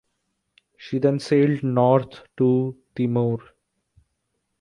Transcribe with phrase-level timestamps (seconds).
[0.77, 3.37] She then sailed north to Timor.